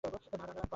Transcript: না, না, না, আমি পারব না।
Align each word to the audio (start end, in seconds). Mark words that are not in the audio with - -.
না, 0.03 0.09
না, 0.13 0.13
না, 0.15 0.19
আমি 0.25 0.37
পারব 0.41 0.55
না। 0.59 0.63